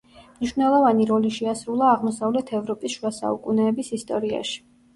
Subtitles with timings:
[0.35, 4.61] მნიშვნელოვანი როლი შეასრულა აღმოსავლეთ ევროპის შუა საუკუნეების ისტორიაში.